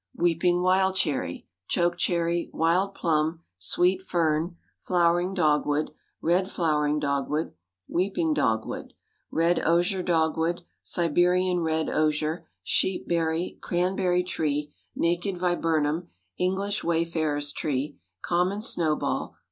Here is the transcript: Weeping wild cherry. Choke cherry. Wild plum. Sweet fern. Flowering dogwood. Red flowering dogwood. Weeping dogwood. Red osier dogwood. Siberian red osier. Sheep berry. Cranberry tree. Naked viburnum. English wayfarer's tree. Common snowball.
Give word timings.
Weeping 0.15 0.63
wild 0.63 0.95
cherry. 0.95 1.47
Choke 1.67 1.95
cherry. 1.95 2.49
Wild 2.51 2.95
plum. 2.95 3.43
Sweet 3.59 4.01
fern. 4.01 4.55
Flowering 4.79 5.35
dogwood. 5.35 5.91
Red 6.23 6.49
flowering 6.49 6.97
dogwood. 6.99 7.53
Weeping 7.87 8.33
dogwood. 8.33 8.93
Red 9.29 9.59
osier 9.59 10.01
dogwood. 10.01 10.63
Siberian 10.81 11.59
red 11.59 11.87
osier. 11.87 12.47
Sheep 12.63 13.07
berry. 13.07 13.59
Cranberry 13.61 14.23
tree. 14.23 14.73
Naked 14.95 15.37
viburnum. 15.37 16.07
English 16.35 16.83
wayfarer's 16.83 17.51
tree. 17.51 17.99
Common 18.23 18.59
snowball. 18.63 19.35